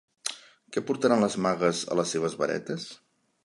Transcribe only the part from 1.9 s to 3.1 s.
a les seves varetes?